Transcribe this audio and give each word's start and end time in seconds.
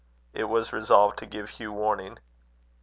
It 0.33 0.45
was 0.45 0.73
resolved 0.73 1.19
to 1.19 1.27
give 1.27 1.51
Hugh 1.51 1.73
warning. 1.73 2.17